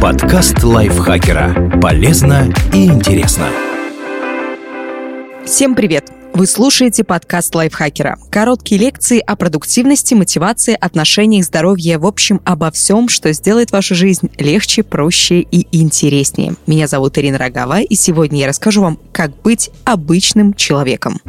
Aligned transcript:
Подкаст 0.00 0.64
лайфхакера. 0.64 1.78
Полезно 1.80 2.52
и 2.72 2.86
интересно. 2.86 3.46
Всем 5.44 5.76
привет! 5.76 6.10
Вы 6.32 6.48
слушаете 6.48 7.04
подкаст 7.04 7.54
лайфхакера. 7.54 8.18
Короткие 8.30 8.80
лекции 8.80 9.20
о 9.20 9.36
продуктивности, 9.36 10.14
мотивации, 10.14 10.76
отношениях, 10.78 11.44
здоровье, 11.44 11.98
в 11.98 12.06
общем, 12.06 12.40
обо 12.44 12.72
всем, 12.72 13.08
что 13.08 13.32
сделает 13.32 13.70
вашу 13.70 13.94
жизнь 13.94 14.28
легче, 14.38 14.82
проще 14.82 15.42
и 15.42 15.68
интереснее. 15.70 16.54
Меня 16.66 16.88
зовут 16.88 17.16
Ирина 17.16 17.38
Рогава, 17.38 17.80
и 17.80 17.94
сегодня 17.94 18.40
я 18.40 18.48
расскажу 18.48 18.82
вам, 18.82 18.98
как 19.12 19.30
быть 19.42 19.70
обычным 19.84 20.54
человеком. 20.54 21.20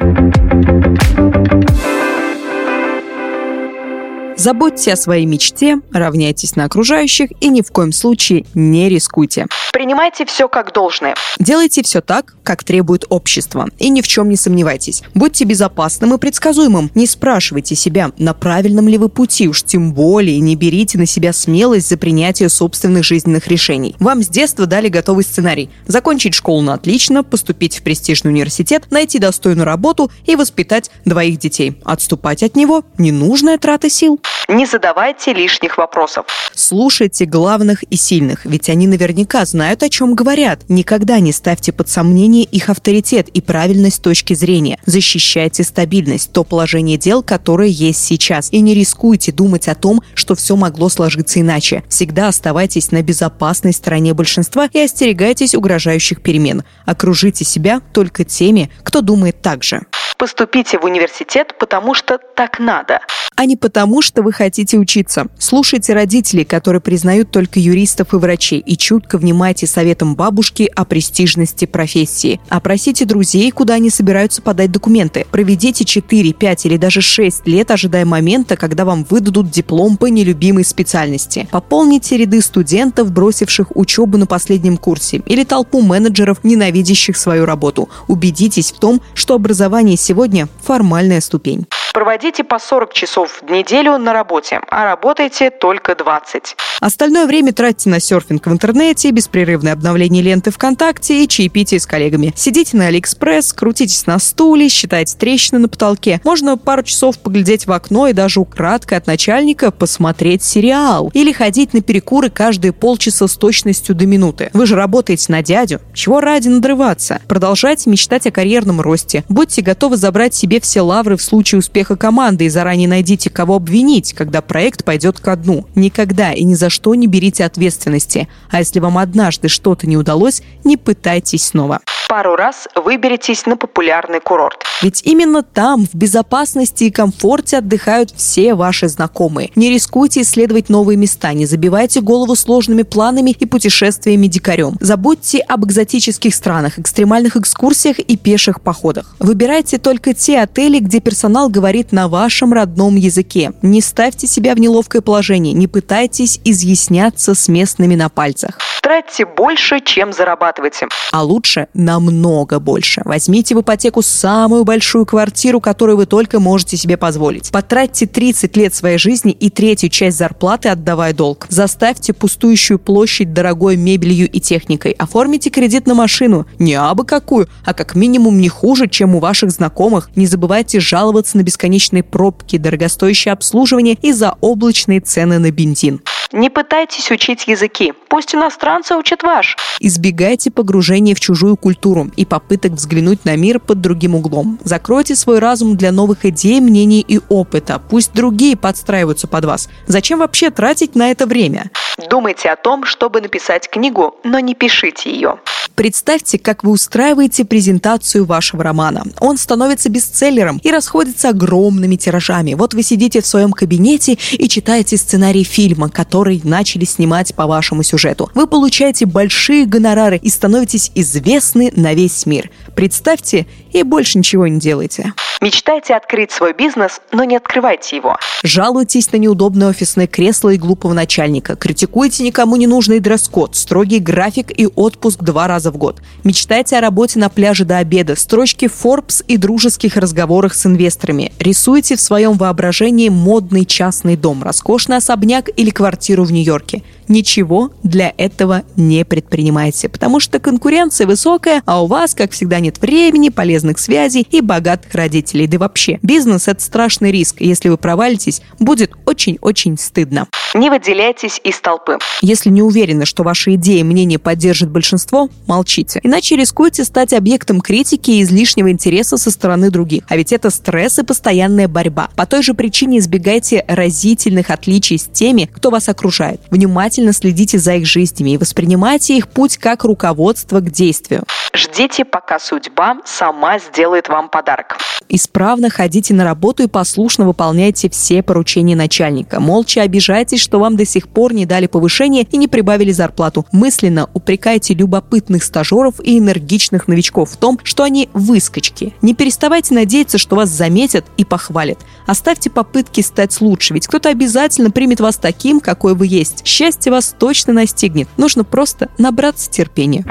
Заботьте 4.45 4.93
о 4.93 4.95
своей 4.95 5.25
мечте, 5.25 5.79
равняйтесь 5.91 6.55
на 6.55 6.65
окружающих 6.65 7.31
и 7.41 7.49
ни 7.49 7.63
в 7.63 7.71
коем 7.71 7.91
случае 7.91 8.45
не 8.53 8.89
рискуйте. 8.89 9.47
Принимайте 9.73 10.23
все 10.27 10.47
как 10.47 10.71
должное. 10.71 11.15
Делайте 11.39 11.81
все 11.81 11.99
так, 11.99 12.35
как 12.43 12.63
требует 12.63 13.05
общество. 13.09 13.67
И 13.79 13.89
ни 13.89 14.01
в 14.01 14.07
чем 14.07 14.29
не 14.29 14.35
сомневайтесь. 14.35 15.01
Будьте 15.15 15.45
безопасным 15.45 16.13
и 16.13 16.19
предсказуемым. 16.19 16.91
Не 16.93 17.07
спрашивайте 17.07 17.73
себя, 17.73 18.11
на 18.19 18.35
правильном 18.35 18.87
ли 18.87 18.99
вы 18.99 19.09
пути, 19.09 19.47
уж 19.47 19.63
тем 19.63 19.93
более 19.93 20.39
не 20.39 20.55
берите 20.55 20.99
на 20.99 21.07
себя 21.07 21.33
смелость 21.33 21.89
за 21.89 21.97
принятие 21.97 22.49
собственных 22.49 23.03
жизненных 23.03 23.47
решений. 23.47 23.95
Вам 23.99 24.21
с 24.21 24.27
детства 24.27 24.67
дали 24.67 24.89
готовый 24.89 25.23
сценарий. 25.23 25.71
Закончить 25.87 26.35
школу 26.35 26.61
на 26.61 26.75
отлично, 26.75 27.23
поступить 27.23 27.79
в 27.79 27.81
престижный 27.81 28.29
университет, 28.31 28.85
найти 28.91 29.17
достойную 29.17 29.65
работу 29.65 30.11
и 30.27 30.35
воспитать 30.35 30.91
двоих 31.03 31.39
детей. 31.39 31.81
Отступать 31.83 32.43
от 32.43 32.55
него– 32.55 32.83
ненужная 32.99 33.57
трата 33.57 33.89
сил. 33.89 34.21
Не 34.47 34.65
задавайте 34.65 35.33
лишних 35.33 35.77
вопросов. 35.77 36.25
Слушайте 36.53 37.25
главных 37.25 37.83
и 37.83 37.95
сильных, 37.95 38.45
ведь 38.45 38.69
они 38.69 38.87
наверняка 38.87 39.43
знают, 39.45 39.81
о 39.81 39.89
чем 39.89 40.13
говорят. 40.13 40.61
Никогда 40.69 41.19
не 41.19 41.31
ставьте 41.31 41.71
под 41.71 41.89
сомнение 41.89 42.43
их 42.43 42.69
авторитет 42.69 43.27
и 43.29 43.41
правильность 43.41 44.01
точки 44.01 44.35
зрения. 44.35 44.79
Защищайте 44.85 45.63
стабильность, 45.63 46.31
то 46.31 46.43
положение 46.43 46.97
дел, 46.97 47.23
которое 47.23 47.69
есть 47.69 48.03
сейчас. 48.03 48.49
И 48.51 48.61
не 48.61 48.75
рискуйте 48.75 49.31
думать 49.31 49.67
о 49.67 49.75
том, 49.75 50.01
что 50.13 50.35
все 50.35 50.55
могло 50.55 50.89
сложиться 50.89 51.41
иначе. 51.41 51.83
Всегда 51.89 52.27
оставайтесь 52.27 52.91
на 52.91 53.01
безопасной 53.01 53.73
стороне 53.73 54.13
большинства 54.13 54.69
и 54.71 54.79
остерегайтесь 54.79 55.55
угрожающих 55.55 56.21
перемен. 56.21 56.63
Окружите 56.85 57.43
себя 57.43 57.81
только 57.93 58.23
теми, 58.23 58.69
кто 58.83 59.01
думает 59.01 59.41
так 59.41 59.63
же. 59.63 59.81
Поступите 60.17 60.79
в 60.79 60.85
университет, 60.85 61.55
потому 61.59 61.93
что 61.93 62.17
так 62.17 62.59
надо 62.59 63.01
а 63.35 63.45
не 63.45 63.55
потому, 63.55 64.01
что 64.01 64.23
вы 64.23 64.31
хотите 64.31 64.77
учиться. 64.77 65.27
Слушайте 65.37 65.93
родителей, 65.93 66.45
которые 66.45 66.81
признают 66.81 67.31
только 67.31 67.59
юристов 67.59 68.13
и 68.13 68.17
врачей, 68.17 68.59
и 68.59 68.77
чутко 68.77 69.17
внимайте 69.17 69.67
советам 69.67 70.15
бабушки 70.15 70.71
о 70.73 70.85
престижности 70.85 71.65
профессии. 71.65 72.39
Опросите 72.49 73.05
друзей, 73.05 73.51
куда 73.51 73.75
они 73.75 73.89
собираются 73.89 74.41
подать 74.41 74.71
документы. 74.71 75.25
Проведите 75.31 75.83
4, 75.85 76.33
5 76.33 76.65
или 76.65 76.77
даже 76.77 77.01
6 77.01 77.47
лет, 77.47 77.71
ожидая 77.71 78.05
момента, 78.05 78.55
когда 78.55 78.85
вам 78.85 79.05
выдадут 79.09 79.49
диплом 79.49 79.97
по 79.97 80.05
нелюбимой 80.05 80.63
специальности. 80.63 81.47
Пополните 81.51 82.17
ряды 82.17 82.41
студентов, 82.41 83.11
бросивших 83.11 83.75
учебу 83.75 84.17
на 84.17 84.27
последнем 84.27 84.77
курсе, 84.77 85.21
или 85.25 85.43
толпу 85.43 85.81
менеджеров, 85.81 86.39
ненавидящих 86.43 87.17
свою 87.17 87.45
работу. 87.45 87.89
Убедитесь 88.07 88.71
в 88.71 88.79
том, 88.79 89.01
что 89.13 89.35
образование 89.35 89.97
сегодня– 90.05 90.47
формальная 90.63 91.21
ступень. 91.21 91.65
Проводите 91.93 92.43
по 92.43 92.59
40 92.59 92.93
часов 92.93 93.41
в 93.41 93.49
неделю 93.49 93.97
на 93.97 94.11
работе, 94.11 94.59
а 94.69 94.83
работайте 94.83 95.49
только 95.49 95.95
20. 95.95 96.55
Остальное 96.81 97.25
время 97.25 97.53
тратьте 97.53 97.89
на 97.89 98.01
серфинг 98.01 98.45
в 98.45 98.51
интернете, 98.51 99.11
беспрерывное 99.11 99.71
обновление 99.71 100.21
ленты 100.21 100.51
ВКонтакте 100.51 101.23
и 101.23 101.27
чаепитие 101.27 101.79
с 101.79 101.85
коллегами. 101.85 102.33
Сидите 102.35 102.75
на 102.75 102.87
Алиэкспресс, 102.87 103.53
крутитесь 103.53 104.05
на 104.07 104.19
стуле, 104.19 104.67
считайте 104.67 105.17
трещины 105.17 105.59
на 105.59 105.69
потолке. 105.69 106.19
Можно 106.25 106.57
пару 106.57 106.83
часов 106.83 107.17
поглядеть 107.17 107.65
в 107.65 107.71
окно 107.71 108.09
и 108.09 108.13
даже 108.13 108.41
украдкой 108.41 108.97
от 108.97 109.07
начальника 109.07 109.71
посмотреть 109.71 110.43
сериал. 110.43 111.11
Или 111.13 111.31
ходить 111.31 111.73
на 111.73 111.81
перекуры 111.81 112.29
каждые 112.29 112.73
полчаса 112.73 113.29
с 113.29 113.35
точностью 113.35 113.95
до 113.95 114.05
минуты. 114.05 114.49
Вы 114.51 114.65
же 114.65 114.75
работаете 114.75 115.31
на 115.31 115.41
дядю. 115.41 115.79
Чего 115.93 116.19
ради 116.19 116.49
надрываться? 116.49 117.21
Продолжайте 117.29 117.89
мечтать 117.89 118.27
о 118.27 118.31
карьерном 118.31 118.81
росте. 118.81 119.23
Будьте 119.29 119.61
готовы 119.61 119.94
забрать 119.95 120.33
себе 120.33 120.59
все 120.59 120.81
лавры 120.81 121.17
в 121.17 121.21
случае 121.21 121.59
успеха 121.59 121.95
команды 121.95 122.45
и 122.45 122.49
заранее 122.49 122.87
найдите, 122.87 123.29
кого 123.29 123.55
обвинить, 123.55 124.13
когда 124.13 124.41
проект 124.41 124.83
пойдет 124.83 125.19
ко 125.19 125.35
дну. 125.35 125.65
Никогда 125.75 126.33
и 126.33 126.43
ни 126.43 126.53
за 126.53 126.69
что 126.69 126.95
не 126.95 127.07
берите 127.07 127.45
ответственности. 127.45 128.27
А 128.49 128.59
если 128.59 128.79
вам 128.79 128.97
однажды 128.97 129.47
что-то 129.47 129.87
не 129.87 129.97
удалось, 129.97 130.41
не 130.63 130.77
пытайтесь 130.77 131.45
снова 131.45 131.81
пару 132.07 132.35
раз 132.35 132.67
выберитесь 132.75 133.45
на 133.45 133.57
популярный 133.57 134.19
курорт. 134.19 134.63
Ведь 134.81 135.01
именно 135.03 135.41
там, 135.41 135.85
в 135.85 135.95
безопасности 135.95 136.85
и 136.85 136.91
комфорте 136.91 137.57
отдыхают 137.57 138.11
все 138.11 138.55
ваши 138.55 138.87
знакомые. 138.87 139.51
Не 139.55 139.69
рискуйте 139.69 140.21
исследовать 140.21 140.69
новые 140.69 140.97
места, 140.97 141.33
не 141.33 141.45
забивайте 141.45 142.01
голову 142.01 142.35
сложными 142.35 142.83
планами 142.83 143.31
и 143.31 143.45
путешествиями 143.45 144.27
дикарем. 144.27 144.75
Забудьте 144.79 145.39
об 145.39 145.65
экзотических 145.65 146.35
странах, 146.35 146.77
экстремальных 146.77 147.37
экскурсиях 147.37 147.99
и 147.99 148.17
пеших 148.17 148.61
походах. 148.61 149.15
Выбирайте 149.19 149.77
только 149.77 150.13
те 150.13 150.39
отели, 150.39 150.79
где 150.79 150.99
персонал 150.99 151.49
говорит 151.49 151.91
на 151.91 152.07
вашем 152.07 152.53
родном 152.53 152.95
языке. 152.95 153.53
Не 153.61 153.81
ставьте 153.81 154.27
себя 154.27 154.55
в 154.55 154.59
неловкое 154.59 155.01
положение, 155.01 155.53
не 155.53 155.67
пытайтесь 155.67 156.39
изъясняться 156.43 157.33
с 157.33 157.47
местными 157.47 157.95
на 157.95 158.09
пальцах. 158.09 158.59
Тратьте 158.85 159.25
больше, 159.25 159.79
чем 159.79 160.13
зарабатываете. 160.13 160.87
А 161.11 161.23
лучше 161.23 161.67
намного 161.99 162.59
больше. 162.59 163.01
Возьмите 163.05 163.55
в 163.55 163.61
ипотеку 163.61 164.01
самую 164.01 164.63
большую 164.63 165.05
квартиру, 165.05 165.59
которую 165.59 165.97
вы 165.97 166.05
только 166.05 166.39
можете 166.39 166.77
себе 166.77 166.97
позволить. 166.97 167.51
Потратьте 167.51 168.05
30 168.05 168.55
лет 168.57 168.73
своей 168.73 168.97
жизни 168.97 169.31
и 169.31 169.49
третью 169.49 169.89
часть 169.89 170.17
зарплаты, 170.17 170.69
отдавая 170.69 171.13
долг. 171.13 171.47
Заставьте 171.49 172.13
пустующую 172.13 172.79
площадь 172.79 173.33
дорогой 173.33 173.77
мебелью 173.77 174.29
и 174.29 174.39
техникой. 174.39 174.91
Оформите 174.91 175.49
кредит 175.49 175.87
на 175.87 175.93
машину. 175.93 176.45
Не 176.59 176.75
абы 176.75 177.05
какую, 177.05 177.47
а 177.63 177.73
как 177.73 177.95
минимум 177.95 178.39
не 178.39 178.49
хуже, 178.49 178.87
чем 178.87 179.15
у 179.15 179.19
ваших 179.19 179.51
знакомых. 179.51 180.09
Не 180.15 180.27
забывайте 180.27 180.79
жаловаться 180.79 181.37
на 181.37 181.41
бесконечные 181.41 182.03
пробки, 182.03 182.57
дорогостоящее 182.57 183.33
обслуживание 183.33 183.97
и 184.01 184.11
заоблачные 184.11 184.99
цены 184.99 185.39
на 185.39 185.51
бензин. 185.51 186.01
Не 186.35 186.49
пытайтесь 186.49 187.09
учить 187.11 187.47
языки. 187.47 187.93
Пусть 188.09 188.35
иностранцы 188.35 188.93
учат 188.97 189.23
ваш. 189.23 189.55
Избегайте 189.79 190.51
погружения 190.51 191.15
в 191.15 191.19
чужую 191.21 191.55
культуру 191.55 192.11
и 192.17 192.25
попыток 192.25 192.73
взглянуть 192.73 193.23
на 193.23 193.37
мир 193.37 193.61
под 193.61 193.79
другим 193.79 194.15
углом. 194.15 194.59
Закройте 194.61 195.15
свой 195.15 195.39
разум 195.39 195.77
для 195.77 195.93
новых 195.93 196.25
идей, 196.25 196.59
мнений 196.59 196.99
и 197.07 197.21
опыта. 197.29 197.81
Пусть 197.89 198.13
другие 198.13 198.57
подстраиваются 198.57 199.29
под 199.29 199.45
вас. 199.45 199.69
Зачем 199.87 200.19
вообще 200.19 200.49
тратить 200.49 200.93
на 200.93 201.09
это 201.09 201.25
время? 201.25 201.71
Думайте 201.97 202.49
о 202.49 202.55
том, 202.55 202.85
чтобы 202.85 203.21
написать 203.21 203.69
книгу, 203.69 204.15
но 204.23 204.39
не 204.39 204.53
пишите 204.53 205.09
ее. 205.11 205.39
Представьте, 205.75 206.37
как 206.39 206.63
вы 206.63 206.71
устраиваете 206.71 207.43
презентацию 207.43 208.25
вашего 208.25 208.63
романа. 208.63 209.03
Он 209.19 209.37
становится 209.37 209.89
бестселлером 209.89 210.59
и 210.63 210.71
расходится 210.71 211.29
огромными 211.29 211.95
тиражами. 211.95 212.53
Вот 212.53 212.73
вы 212.73 212.83
сидите 212.83 213.21
в 213.21 213.25
своем 213.25 213.51
кабинете 213.51 214.17
и 214.31 214.47
читаете 214.47 214.97
сценарий 214.97 215.43
фильма, 215.43 215.89
который 215.89 216.39
начали 216.43 216.85
снимать 216.85 217.35
по 217.35 217.45
вашему 217.45 217.83
сюжету. 217.83 218.29
Вы 218.33 218.47
получаете 218.47 219.05
большие 219.05 219.65
гонорары 219.65 220.17
и 220.17 220.29
становитесь 220.29 220.91
известны 220.95 221.71
на 221.75 221.93
весь 221.93 222.25
мир. 222.25 222.51
Представьте 222.75 223.45
и 223.71 223.83
больше 223.83 224.17
ничего 224.17 224.47
не 224.47 224.59
делайте. 224.59 225.13
Мечтайте 225.41 225.93
открыть 225.93 226.31
свой 226.31 226.53
бизнес, 226.53 227.01
но 227.11 227.25
не 227.25 227.35
открывайте 227.35 227.97
его. 227.97 228.17
Жалуйтесь 228.43 229.11
на 229.11 229.17
неудобное 229.17 229.67
офисное 229.69 230.07
кресло 230.07 230.49
и 230.49 230.57
глупого 230.57 230.93
начальника. 230.93 231.55
Критикуйте 231.55 231.84
никому 232.23 232.55
не 232.55 232.67
нужный 232.67 232.99
дресс-код, 232.99 233.55
строгий 233.55 233.99
график 233.99 234.51
и 234.57 234.67
отпуск 234.67 235.23
два 235.23 235.47
раза 235.47 235.71
в 235.71 235.77
год. 235.77 236.01
Мечтайте 236.23 236.77
о 236.77 236.81
работе 236.81 237.19
на 237.19 237.29
пляже 237.29 237.65
до 237.65 237.77
обеда, 237.77 238.15
строчки 238.15 238.65
Forbes 238.65 239.23
и 239.27 239.37
дружеских 239.37 239.97
разговорах 239.97 240.53
с 240.55 240.65
инвесторами. 240.65 241.31
Рисуйте 241.39 241.95
в 241.95 242.01
своем 242.01 242.33
воображении 242.33 243.09
модный 243.09 243.65
частный 243.65 244.15
дом, 244.15 244.43
роскошный 244.43 244.97
особняк 244.97 245.49
или 245.55 245.69
квартиру 245.69 246.23
в 246.23 246.31
Нью-Йорке 246.31 246.83
ничего 247.07 247.71
для 247.83 248.13
этого 248.17 248.63
не 248.75 249.05
предпринимайте, 249.05 249.89
потому 249.89 250.19
что 250.19 250.39
конкуренция 250.39 251.07
высокая, 251.07 251.61
а 251.65 251.83
у 251.83 251.87
вас, 251.87 252.13
как 252.13 252.31
всегда, 252.31 252.59
нет 252.59 252.79
времени, 252.79 253.29
полезных 253.29 253.79
связей 253.79 254.27
и 254.29 254.41
богатых 254.41 254.93
родителей. 254.93 255.47
Да 255.47 255.57
вообще, 255.57 255.99
бизнес– 256.01 256.47
это 256.47 256.61
страшный 256.61 257.11
риск. 257.11 257.37
Если 257.39 257.69
вы 257.69 257.77
провалитесь, 257.77 258.41
будет 258.59 258.91
очень-очень 259.05 259.77
стыдно. 259.77 260.27
Не 260.53 260.69
выделяйтесь 260.69 261.39
из 261.43 261.59
толпы. 261.59 261.97
Если 262.21 262.49
не 262.49 262.61
уверены, 262.61 263.05
что 263.05 263.23
ваши 263.23 263.55
идеи 263.55 263.79
и 263.79 263.83
мнения 263.83 264.17
поддержит 264.17 264.69
большинство, 264.69 265.29
молчите. 265.47 265.99
Иначе 266.03 266.37
рискуете 266.37 266.85
стать 266.85 267.11
объектом 267.11 267.59
критики 267.59 268.11
и 268.11 268.23
излишнего 268.23 268.71
интереса 268.71 269.17
со 269.17 269.31
стороны 269.31 269.69
других. 269.69 270.03
А 270.07 270.15
ведь 270.15 270.31
это 270.31 270.49
стресс 270.49 270.97
и 270.99 271.03
постоянная 271.03 271.67
борьба. 271.67 272.09
По 272.15 272.25
той 272.25 272.41
же 272.41 272.53
причине 272.53 272.99
избегайте 272.99 273.65
разительных 273.67 274.49
отличий 274.49 274.97
с 274.97 275.03
теми, 275.03 275.49
кто 275.51 275.69
вас 275.69 275.89
окружает. 275.89 276.39
Внимательно 276.49 276.94
следите 277.13 277.57
за 277.57 277.75
их 277.75 277.85
жизнями 277.85 278.31
и 278.31 278.37
воспринимайте 278.37 279.17
их 279.17 279.27
путь 279.27 279.57
как 279.57 279.83
руководство 279.83 280.59
к 280.59 280.71
действию. 280.71 281.23
Ждите, 281.55 282.03
пока 282.03 282.37
судьба 282.37 282.97
сама 283.05 283.59
сделает 283.59 284.09
вам 284.09 284.27
подарок. 284.27 284.77
Исправно 285.07 285.69
ходите 285.69 286.13
на 286.13 286.25
работу 286.25 286.63
и 286.63 286.67
послушно 286.67 287.25
выполняйте 287.25 287.89
все 287.89 288.21
поручения 288.23 288.75
начальника. 288.75 289.39
Молча 289.39 289.81
обижайтесь, 289.81 290.41
что 290.41 290.59
вам 290.59 290.75
до 290.75 290.85
сих 290.85 291.07
пор 291.07 291.33
не 291.33 291.45
дали 291.45 291.67
повышение 291.67 292.27
и 292.29 292.37
не 292.37 292.49
прибавили 292.49 292.91
зарплату. 292.91 293.45
Мысленно 293.53 294.09
упрекайте 294.13 294.73
любопытных 294.73 295.43
стажеров 295.43 296.01
и 296.01 296.17
энергичных 296.17 296.89
новичков 296.89 297.31
в 297.31 297.37
том, 297.37 297.59
что 297.63 297.83
они 297.83 298.09
выскочки. 298.13 298.93
Не 299.01 299.13
переставайте 299.13 299.73
надеяться, 299.73 300.17
что 300.17 300.35
вас 300.35 300.49
заметят 300.49 301.05
и 301.15 301.23
похвалят. 301.23 301.77
Оставьте 302.05 302.49
попытки 302.49 302.99
стать 302.99 303.39
лучше, 303.39 303.73
ведь 303.73 303.87
кто-то 303.87 304.09
обязательно 304.09 304.71
примет 304.71 304.99
вас 304.99 305.17
таким, 305.17 305.61
какой 305.61 305.95
вы 305.95 306.07
есть. 306.07 306.45
Счастье 306.45 306.91
вас 306.91 307.15
точно 307.17 307.53
настигнет. 307.53 308.09
Нужно 308.17 308.43
просто 308.43 308.89
набраться 308.97 309.49
терпения. 309.49 310.03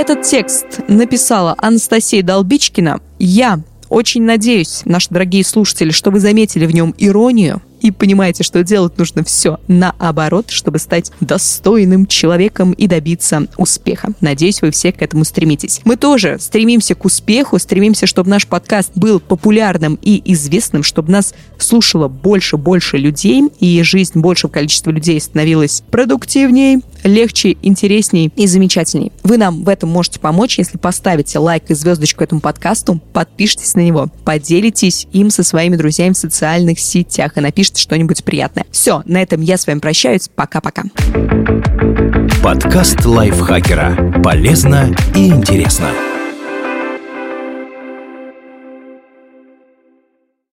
Этот 0.00 0.22
текст 0.22 0.80
написала 0.88 1.54
Анастасия 1.58 2.22
Долбичкина. 2.22 3.02
Я 3.18 3.60
очень 3.90 4.22
надеюсь, 4.22 4.80
наши 4.86 5.10
дорогие 5.10 5.44
слушатели, 5.44 5.90
что 5.90 6.10
вы 6.10 6.20
заметили 6.20 6.64
в 6.64 6.70
нем 6.70 6.94
иронию, 6.96 7.60
и 7.80 7.90
понимаете, 7.90 8.44
что 8.44 8.62
делать 8.62 8.98
нужно 8.98 9.24
все 9.24 9.58
наоборот, 9.68 10.50
чтобы 10.50 10.78
стать 10.78 11.12
достойным 11.20 12.06
человеком 12.06 12.72
и 12.72 12.86
добиться 12.86 13.46
успеха. 13.56 14.12
Надеюсь, 14.20 14.62
вы 14.62 14.70
все 14.70 14.92
к 14.92 15.02
этому 15.02 15.24
стремитесь. 15.24 15.80
Мы 15.84 15.96
тоже 15.96 16.38
стремимся 16.40 16.94
к 16.94 17.04
успеху, 17.04 17.58
стремимся, 17.58 18.06
чтобы 18.06 18.30
наш 18.30 18.46
подкаст 18.46 18.92
был 18.94 19.20
популярным 19.20 19.98
и 20.02 20.22
известным, 20.32 20.82
чтобы 20.82 21.12
нас 21.12 21.34
слушало 21.58 22.08
больше-больше 22.08 22.98
людей, 22.98 23.44
и 23.60 23.82
жизнь 23.82 24.18
большего 24.20 24.50
количества 24.50 24.90
людей 24.90 25.20
становилась 25.20 25.82
продуктивнее, 25.90 26.80
легче, 27.04 27.56
интересней 27.62 28.30
и 28.36 28.46
замечательней. 28.46 29.12
Вы 29.22 29.38
нам 29.38 29.64
в 29.64 29.68
этом 29.68 29.90
можете 29.90 30.20
помочь, 30.20 30.58
если 30.58 30.76
поставите 30.78 31.38
лайк 31.38 31.64
и 31.68 31.74
звездочку 31.74 32.24
этому 32.24 32.40
подкасту, 32.40 33.00
подпишитесь 33.12 33.74
на 33.74 33.80
него, 33.80 34.08
поделитесь 34.24 35.06
им 35.12 35.30
со 35.30 35.42
своими 35.42 35.76
друзьями 35.76 36.12
в 36.12 36.18
социальных 36.18 36.78
сетях 36.78 37.36
и 37.36 37.40
напишите 37.40 37.69
что-нибудь 37.78 38.24
приятное. 38.24 38.64
Все, 38.70 39.02
на 39.06 39.22
этом 39.22 39.40
я 39.40 39.56
с 39.56 39.66
вами 39.66 39.78
прощаюсь. 39.78 40.28
Пока-пока. 40.34 40.84
Подкаст 42.42 43.04
лайфхакера. 43.04 44.20
Полезно 44.22 44.94
и 45.14 45.28
интересно. 45.28 45.90